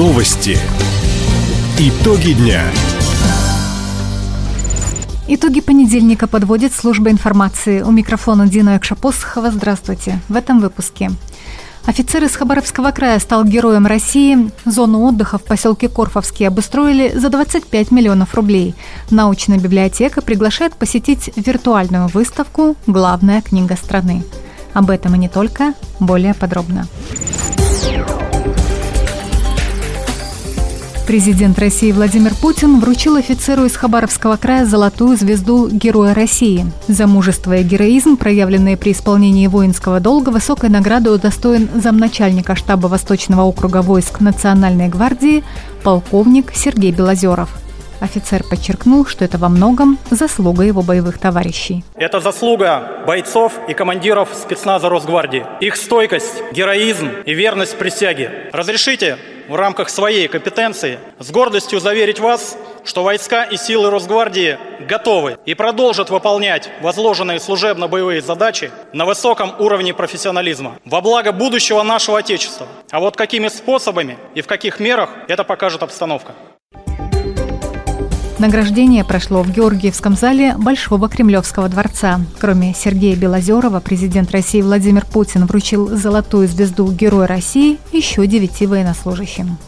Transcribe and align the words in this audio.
Новости. 0.00 0.56
Итоги 1.78 2.32
дня. 2.32 2.62
Итоги 5.28 5.60
понедельника 5.60 6.26
подводит 6.26 6.72
служба 6.72 7.10
информации. 7.10 7.82
У 7.82 7.90
микрофона 7.90 8.46
Дина 8.46 8.78
Экшапосхова. 8.78 9.50
Здравствуйте. 9.50 10.18
В 10.30 10.36
этом 10.36 10.60
выпуске. 10.60 11.10
Офицер 11.84 12.24
из 12.24 12.34
Хабаровского 12.34 12.92
края 12.92 13.18
стал 13.18 13.44
героем 13.44 13.86
России. 13.86 14.50
Зону 14.64 15.02
отдыха 15.02 15.36
в 15.36 15.44
поселке 15.44 15.90
Корфовский 15.90 16.48
обустроили 16.48 17.12
за 17.14 17.28
25 17.28 17.90
миллионов 17.90 18.34
рублей. 18.34 18.74
Научная 19.10 19.58
библиотека 19.58 20.22
приглашает 20.22 20.72
посетить 20.76 21.30
виртуальную 21.36 22.08
выставку 22.08 22.74
«Главная 22.86 23.42
книга 23.42 23.76
страны». 23.76 24.24
Об 24.72 24.88
этом 24.88 25.14
и 25.16 25.18
не 25.18 25.28
только, 25.28 25.74
более 25.98 26.32
подробно. 26.32 26.88
Президент 31.10 31.58
России 31.58 31.90
Владимир 31.90 32.36
Путин 32.40 32.78
вручил 32.78 33.16
офицеру 33.16 33.64
из 33.64 33.74
Хабаровского 33.74 34.36
края 34.36 34.64
золотую 34.64 35.16
звезду 35.16 35.68
Героя 35.68 36.14
России. 36.14 36.64
За 36.86 37.08
мужество 37.08 37.56
и 37.56 37.64
героизм, 37.64 38.16
проявленные 38.16 38.76
при 38.76 38.92
исполнении 38.92 39.48
воинского 39.48 39.98
долга, 39.98 40.28
высокой 40.28 40.70
награды 40.70 41.10
удостоен 41.10 41.68
замначальника 41.74 42.54
штаба 42.54 42.86
Восточного 42.86 43.42
округа 43.42 43.82
войск 43.82 44.20
Национальной 44.20 44.86
гвардии 44.86 45.42
полковник 45.82 46.52
Сергей 46.54 46.92
Белозеров. 46.92 47.50
Офицер 47.98 48.44
подчеркнул, 48.44 49.04
что 49.04 49.24
это 49.24 49.36
во 49.36 49.48
многом 49.48 49.98
заслуга 50.12 50.62
его 50.62 50.82
боевых 50.82 51.18
товарищей. 51.18 51.84
Это 51.96 52.20
заслуга 52.20 53.02
бойцов 53.04 53.54
и 53.68 53.74
командиров 53.74 54.28
спецназа 54.32 54.88
Росгвардии. 54.88 55.44
Их 55.60 55.74
стойкость, 55.74 56.40
героизм 56.52 57.08
и 57.26 57.34
верность 57.34 57.76
присяге. 57.76 58.48
Разрешите 58.52 59.18
в 59.50 59.56
рамках 59.56 59.90
своей 59.90 60.28
компетенции 60.28 61.00
с 61.18 61.28
гордостью 61.32 61.80
заверить 61.80 62.20
вас, 62.20 62.56
что 62.84 63.02
войска 63.02 63.42
и 63.42 63.56
силы 63.56 63.90
Росгвардии 63.90 64.56
готовы 64.78 65.38
и 65.44 65.54
продолжат 65.54 66.08
выполнять 66.08 66.70
возложенные 66.80 67.40
служебно-боевые 67.40 68.22
задачи 68.22 68.70
на 68.92 69.04
высоком 69.04 69.52
уровне 69.58 69.92
профессионализма 69.92 70.78
во 70.84 71.00
благо 71.00 71.32
будущего 71.32 71.82
нашего 71.82 72.18
Отечества. 72.18 72.68
А 72.92 73.00
вот 73.00 73.16
какими 73.16 73.48
способами 73.48 74.18
и 74.36 74.40
в 74.40 74.46
каких 74.46 74.78
мерах 74.78 75.10
это 75.26 75.42
покажет 75.42 75.82
обстановка. 75.82 76.32
Награждение 78.40 79.04
прошло 79.04 79.42
в 79.42 79.50
Георгиевском 79.50 80.16
зале 80.16 80.54
Большого 80.56 81.10
Кремлевского 81.10 81.68
дворца. 81.68 82.22
Кроме 82.38 82.72
Сергея 82.72 83.14
Белозерова, 83.14 83.80
президент 83.80 84.30
России 84.30 84.62
Владимир 84.62 85.04
Путин 85.04 85.44
вручил 85.44 85.94
золотую 85.94 86.48
звезду 86.48 86.90
Героя 86.90 87.26
России 87.26 87.78
еще 87.92 88.26
девяти 88.26 88.66
военнослужащим. 88.66 89.58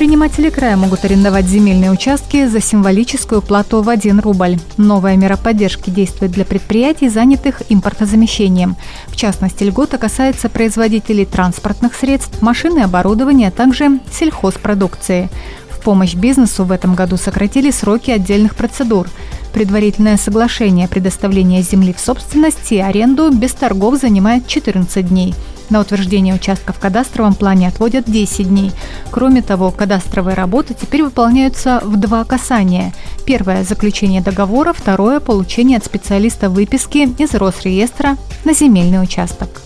Предприниматели 0.00 0.48
края 0.48 0.78
могут 0.78 1.04
арендовать 1.04 1.44
земельные 1.44 1.90
участки 1.90 2.46
за 2.46 2.62
символическую 2.62 3.42
плату 3.42 3.82
в 3.82 3.90
1 3.90 4.20
рубль. 4.20 4.56
Новая 4.78 5.14
мера 5.14 5.36
поддержки 5.36 5.90
действует 5.90 6.32
для 6.32 6.46
предприятий, 6.46 7.10
занятых 7.10 7.60
импортозамещением. 7.68 8.76
В 9.08 9.16
частности, 9.16 9.62
льгота 9.62 9.98
касается 9.98 10.48
производителей 10.48 11.26
транспортных 11.26 11.94
средств, 11.94 12.40
машин 12.40 12.78
и 12.78 12.80
оборудования, 12.80 13.48
а 13.48 13.50
также 13.50 14.00
сельхозпродукции. 14.10 15.28
В 15.68 15.80
помощь 15.82 16.14
бизнесу 16.14 16.64
в 16.64 16.72
этом 16.72 16.94
году 16.94 17.18
сократили 17.18 17.70
сроки 17.70 18.10
отдельных 18.10 18.56
процедур. 18.56 19.06
Предварительное 19.52 20.16
соглашение 20.16 20.88
предоставления 20.88 21.60
земли 21.60 21.92
в 21.92 22.00
собственность 22.00 22.72
и 22.72 22.78
аренду 22.78 23.30
без 23.30 23.52
торгов 23.52 24.00
занимает 24.00 24.46
14 24.46 25.06
дней– 25.06 25.34
на 25.70 25.80
утверждение 25.80 26.34
участка 26.34 26.72
в 26.72 26.78
кадастровом 26.78 27.34
плане 27.34 27.68
отводят 27.68 28.10
10 28.10 28.48
дней. 28.48 28.72
Кроме 29.10 29.42
того, 29.42 29.70
кадастровые 29.70 30.34
работы 30.34 30.74
теперь 30.74 31.02
выполняются 31.02 31.80
в 31.82 31.96
два 31.96 32.24
касания. 32.24 32.92
Первое– 33.24 33.64
заключение 33.64 34.20
договора, 34.20 34.72
второе– 34.72 35.20
получение 35.20 35.78
от 35.78 35.84
специалиста 35.84 36.50
выписки 36.50 37.08
из 37.18 37.34
Росреестра 37.34 38.16
на 38.44 38.52
земельный 38.52 39.02
участок. 39.02 39.62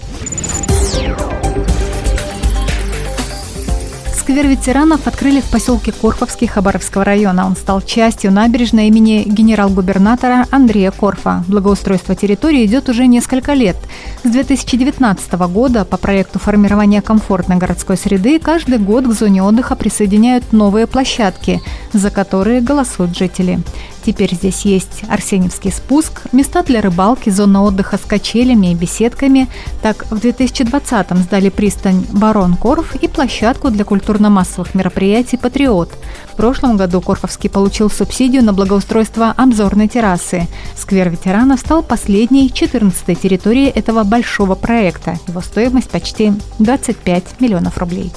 Сквер 4.25 4.47
ветеранов 4.47 5.07
открыли 5.07 5.43
в 5.43 5.51
поселке 5.51 5.93
Корфовский 5.93 6.47
Хабаровского 6.47 7.05
района. 7.05 7.45
Он 7.45 7.55
стал 7.57 7.83
частью 7.83 8.33
набережной 8.33 8.89
имени 8.89 9.23
генерал-губернатора 9.27 10.47
Андрея 10.51 10.93
Корфа. 10.93 11.45
Благоустройство 11.47 12.15
территории 12.15 12.65
идет 12.65 12.89
уже 12.89 13.07
несколько 13.07 13.53
лет. 13.53 13.77
С 14.23 14.31
2019 14.31 15.33
года 15.53 15.85
по 15.85 15.99
проекту 15.99 16.39
формирования 16.39 17.03
комфортной 17.03 17.59
городской 17.59 17.99
среды 17.99 18.39
каждый 18.39 18.79
год 18.79 19.07
к 19.07 19.13
зоне 19.13 19.43
отдыха 19.43 19.77
присоединяют 19.77 20.55
новые 20.55 20.87
площадки, 20.87 21.61
за 21.93 22.11
которые 22.11 22.63
голосуют 22.63 23.15
жители. 23.15 23.61
Теперь 24.05 24.35
здесь 24.35 24.67
есть 24.67 25.03
Арсеньевский 25.09 25.73
спуск, 25.73 26.23
места 26.33 26.63
для 26.63 26.83
рыбалки, 26.83 27.31
зона 27.31 27.63
отдыха 27.63 27.97
с 27.97 28.03
качелями 28.07 28.73
и 28.73 28.75
беседками. 28.75 29.49
Так, 29.83 30.05
в 30.11 30.17
2020-м 30.17 31.19
сдали 31.19 31.49
пристань 31.49 32.05
Барон 32.13 32.57
Корф 32.57 32.97
и 32.97 33.09
площадку 33.09 33.71
для 33.71 33.85
культурно-массовых 34.15 34.75
мероприятий 34.77 35.37
«Патриот». 35.37 35.91
В 36.33 36.37
прошлом 36.37 36.77
году 36.77 37.01
Корфовский 37.01 37.51
получил 37.51 37.91
субсидию 37.91 38.45
на 38.45 38.53
благоустройство 38.53 39.35
обзорной 39.37 39.89
террасы. 39.89 40.47
Сквер 40.77 41.11
ветеранов 41.11 41.59
стал 41.59 41.83
последней, 41.83 42.49
14-й 42.49 43.17
территорией 43.17 43.71
этого 43.71 44.05
большого 44.05 44.55
проекта. 44.55 45.19
Его 45.27 45.41
стоимость 45.41 45.91
почти 45.91 46.33
25 46.61 47.41
миллионов 47.41 47.79
рублей. 47.79 48.13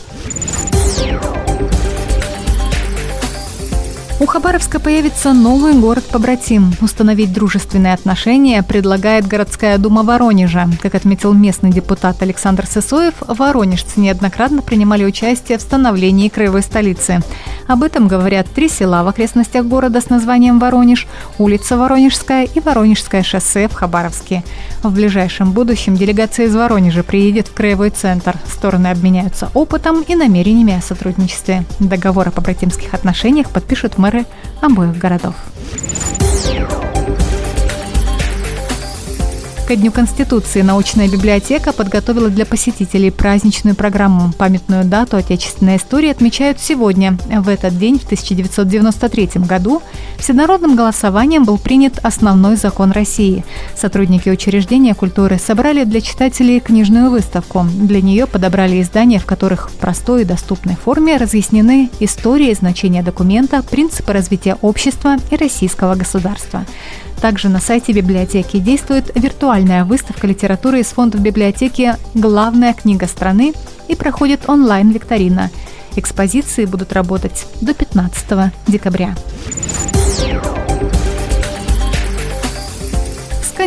У 4.20 4.26
Хабаровска 4.26 4.80
появится 4.80 5.32
новый 5.32 5.74
город-побратим. 5.74 6.74
Установить 6.82 7.32
дружественные 7.32 7.94
отношения 7.94 8.64
предлагает 8.64 9.28
городская 9.28 9.78
дума 9.78 10.02
Воронежа. 10.02 10.68
Как 10.82 10.96
отметил 10.96 11.34
местный 11.34 11.70
депутат 11.70 12.20
Александр 12.24 12.66
Сысоев, 12.66 13.14
воронежцы 13.28 14.00
неоднократно 14.00 14.64
принимали 14.64 15.06
участие 15.06 15.60
в 15.60 15.62
становлении 15.62 16.30
краевой 16.30 16.64
столицы. 16.64 17.20
Об 17.68 17.84
этом 17.84 18.08
говорят 18.08 18.48
три 18.50 18.70
села 18.70 19.04
в 19.04 19.08
окрестностях 19.08 19.66
города 19.66 20.00
с 20.00 20.10
названием 20.10 20.58
Воронеж, 20.60 21.06
улица 21.38 21.78
Воронежская 21.78 22.46
и 22.46 22.60
Воронежское 22.60 23.24
шоссе 23.24 23.68
в 23.68 23.74
Хабаровске. 23.74 24.44
В 24.84 24.92
ближайшем 24.94 25.52
будущем 25.52 25.96
делегация 25.96 26.46
из 26.46 26.56
Воронежа 26.56 27.04
приедет 27.04 27.48
в 27.48 27.54
краевой 27.54 27.90
центр. 27.90 28.36
Стороны 28.46 28.88
обменяются 28.88 29.52
опытом 29.54 30.02
и 30.02 30.16
намерениями 30.16 30.78
о 30.78 30.82
сотрудничестве. 30.82 31.66
Договор 31.80 32.30
о 32.30 32.32
побратимских 32.32 32.94
отношениях 32.94 33.50
подпишут 33.50 33.98
мэры 33.98 34.26
обоих 34.62 34.98
городов. 34.98 35.36
Ко 39.68 39.76
Дню 39.76 39.92
Конституции 39.92 40.62
научная 40.62 41.10
библиотека 41.10 41.74
подготовила 41.74 42.30
для 42.30 42.46
посетителей 42.46 43.12
праздничную 43.12 43.76
программу. 43.76 44.32
Памятную 44.38 44.86
дату 44.86 45.18
отечественной 45.18 45.76
истории 45.76 46.10
отмечают 46.10 46.62
сегодня. 46.62 47.18
В 47.28 47.50
этот 47.50 47.78
день, 47.78 48.00
в 48.00 48.06
1993 48.06 49.32
году, 49.46 49.82
всенародным 50.18 50.78
голосованием 50.78 51.44
был 51.44 51.58
принят 51.58 52.00
основной 52.02 52.56
закон 52.56 52.94
России. 52.94 53.44
Сотрудники 53.76 54.30
учреждения 54.30 54.96
культуры 54.96 55.38
собрали 55.38 55.84
для 55.84 56.00
читателей 56.00 56.62
книжную 56.62 57.10
выставку. 57.10 57.66
Для 57.70 58.02
нее 58.02 58.26
подобрали 58.26 58.82
издания, 58.82 59.20
в 59.20 59.26
которых 59.26 59.70
в 59.70 59.74
простой 59.74 60.22
и 60.22 60.26
доступной 60.26 60.78
форме 60.78 61.18
разъяснены 61.18 61.90
история 62.00 62.52
и 62.52 62.56
значение 62.56 63.04
документа, 63.04 63.62
принципы 63.64 64.14
развития 64.14 64.56
общества 64.62 65.18
и 65.30 65.36
российского 65.36 65.96
государства. 65.96 66.64
Также 67.22 67.50
на 67.50 67.60
сайте 67.60 67.94
библиотеки 67.94 68.58
действует 68.58 69.12
виртуальная 69.16 69.57
выставка 69.86 70.28
литературы 70.28 70.82
из 70.82 70.88
фондов 70.88 71.22
библиотеки 71.22 71.96
«Главная 72.14 72.76
книга 72.76 73.08
страны» 73.08 73.54
и 73.88 73.96
проходит 73.96 74.48
онлайн-викторина. 74.48 75.50
Экспозиции 75.96 76.66
будут 76.66 76.94
работать 76.94 77.48
до 77.60 77.74
15 77.74 78.54
декабря. 78.68 79.16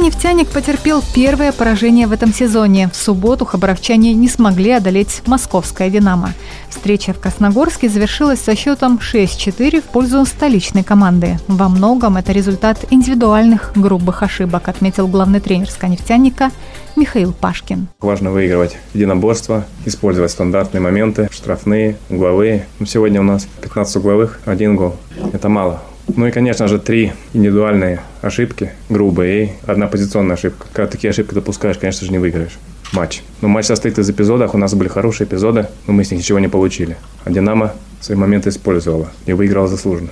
«Нефтяник» 0.00 0.48
потерпел 0.48 1.04
первое 1.14 1.52
поражение 1.52 2.06
в 2.06 2.12
этом 2.12 2.32
сезоне. 2.32 2.88
В 2.90 2.96
субботу 2.96 3.44
хабаровчане 3.44 4.14
не 4.14 4.28
смогли 4.28 4.70
одолеть 4.70 5.20
московское 5.26 5.90
«Динамо». 5.90 6.32
Встреча 6.70 7.12
в 7.12 7.20
Красногорске 7.20 7.90
завершилась 7.90 8.40
со 8.40 8.56
счетом 8.56 8.98
6-4 8.98 9.82
в 9.82 9.84
пользу 9.84 10.24
столичной 10.24 10.84
команды. 10.84 11.38
Во 11.48 11.68
многом 11.68 12.16
это 12.16 12.32
результат 12.32 12.86
индивидуальных 12.90 13.72
грубых 13.74 14.22
ошибок, 14.22 14.68
отметил 14.68 15.06
главный 15.06 15.40
тренер 15.40 15.68
«Нефтяника» 15.82 16.50
Михаил 16.96 17.32
Пашкин. 17.32 17.88
Важно 18.00 18.30
выигрывать 18.30 18.78
единоборство, 18.94 19.66
использовать 19.84 20.30
стандартные 20.30 20.80
моменты, 20.80 21.28
штрафные, 21.30 21.96
угловые. 22.08 22.66
Сегодня 22.86 23.20
у 23.20 23.24
нас 23.24 23.46
15 23.60 23.96
угловых, 23.96 24.40
один 24.46 24.76
гол. 24.76 24.96
Это 25.32 25.48
мало. 25.48 25.82
Ну 26.16 26.26
и, 26.26 26.30
конечно 26.30 26.68
же, 26.68 26.78
три 26.78 27.12
индивидуальные 27.32 28.00
ошибки, 28.22 28.72
грубые, 28.88 29.44
и 29.44 29.52
одна 29.66 29.86
позиционная 29.86 30.36
ошибка. 30.36 30.66
Когда 30.72 30.90
такие 30.90 31.10
ошибки 31.10 31.34
допускаешь, 31.34 31.78
конечно 31.78 32.04
же, 32.04 32.12
не 32.12 32.18
выиграешь. 32.18 32.58
матч. 32.92 33.22
Но 33.40 33.48
матч 33.48 33.66
состоит 33.66 33.98
из 33.98 34.10
эпизодов. 34.10 34.54
У 34.54 34.58
нас 34.58 34.74
были 34.74 34.88
хорошие 34.88 35.26
эпизоды, 35.26 35.68
но 35.86 35.92
мы 35.92 36.04
с 36.04 36.10
них 36.10 36.20
ничего 36.20 36.38
не 36.38 36.48
получили. 36.48 36.96
А 37.24 37.30
«Динамо» 37.30 37.72
свои 38.00 38.16
моменты 38.16 38.50
использовала 38.50 39.10
и 39.26 39.32
выиграла 39.32 39.68
заслуженно. 39.68 40.10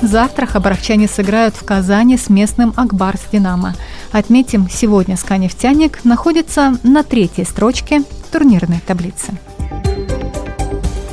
Завтра 0.00 0.46
хабаровчане 0.46 1.08
сыграют 1.08 1.54
в 1.56 1.64
Казани 1.64 2.16
с 2.16 2.30
местным 2.30 2.72
Акбарс 2.76 3.20
«Динамо». 3.32 3.74
Отметим, 4.12 4.68
сегодня 4.70 5.16
«Сканефтяник» 5.16 6.04
находится 6.04 6.78
на 6.84 7.02
третьей 7.02 7.44
строчке 7.44 8.02
турнирной 8.32 8.80
таблицы. 8.86 9.32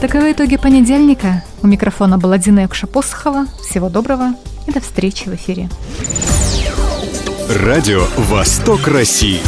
Таковы 0.01 0.33
итоги 0.33 0.57
понедельника. 0.57 1.43
У 1.65 1.67
микрофона 1.67 2.17
была 2.19 2.37
Дина 2.37 2.67
Посохова. 2.67 3.47
Всего 3.67 3.89
доброго 3.89 4.35
и 4.67 4.71
до 4.71 4.79
встречи 4.79 5.27
в 5.27 5.33
эфире. 5.33 5.67
Радио 7.49 8.05
«Восток 8.17 8.87
России». 8.87 9.41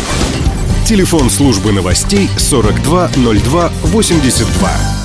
Телефон 0.83 1.29
службы 1.29 1.71
новостей 1.71 2.27
420282. 2.39 4.96